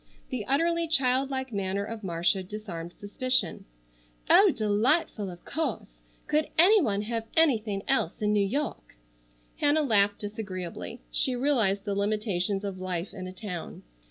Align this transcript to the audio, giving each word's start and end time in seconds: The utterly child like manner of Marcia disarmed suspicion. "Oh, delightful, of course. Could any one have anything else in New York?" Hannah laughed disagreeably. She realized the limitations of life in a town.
The 0.31 0.47
utterly 0.47 0.87
child 0.87 1.29
like 1.29 1.53
manner 1.53 1.83
of 1.85 2.03
Marcia 2.03 2.41
disarmed 2.41 2.93
suspicion. 2.93 3.65
"Oh, 4.31 4.49
delightful, 4.49 5.29
of 5.29 5.45
course. 5.45 5.99
Could 6.25 6.47
any 6.57 6.81
one 6.81 7.03
have 7.03 7.27
anything 7.37 7.83
else 7.87 8.19
in 8.19 8.33
New 8.33 8.43
York?" 8.43 8.95
Hannah 9.59 9.83
laughed 9.83 10.17
disagreeably. 10.17 11.01
She 11.11 11.35
realized 11.35 11.85
the 11.85 11.93
limitations 11.93 12.63
of 12.63 12.79
life 12.79 13.13
in 13.13 13.27
a 13.27 13.31
town. 13.31 13.83